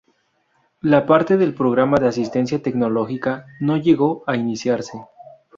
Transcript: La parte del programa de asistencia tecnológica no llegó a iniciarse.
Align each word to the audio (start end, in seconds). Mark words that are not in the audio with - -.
La 0.81 1.05
parte 1.05 1.37
del 1.37 1.53
programa 1.53 1.99
de 1.99 2.07
asistencia 2.07 2.59
tecnológica 2.63 3.45
no 3.59 3.77
llegó 3.77 4.23
a 4.25 4.35
iniciarse. 4.35 4.97